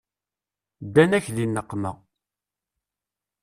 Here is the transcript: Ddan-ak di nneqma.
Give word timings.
Ddan-ak 0.85 1.25
di 1.35 1.45
nneqma. 1.47 1.91